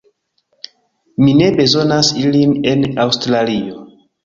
[1.25, 3.89] Mi ne bezonas ilin en Aŭstralio